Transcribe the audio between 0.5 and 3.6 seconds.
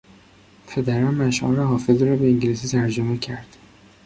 پدرم اشعار حافظ را به انگلیسی ترجمه کرد.